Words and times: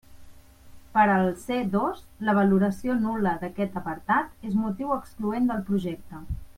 Per 0.95 1.03
al 1.15 1.27
C 1.41 1.57
dos, 1.75 2.01
la 2.29 2.35
valoració 2.39 2.97
nul·la 3.03 3.37
d'aquest 3.45 3.79
apartat 3.83 4.35
és 4.51 4.59
motiu 4.67 4.99
excloent 5.01 5.51
del 5.53 5.67
projecte. 5.73 6.25